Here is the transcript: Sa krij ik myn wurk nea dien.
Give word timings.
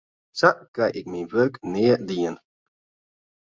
Sa 0.39 0.49
krij 0.73 0.93
ik 0.99 1.05
myn 1.11 1.29
wurk 1.33 1.55
nea 1.71 1.95
dien. 2.09 2.35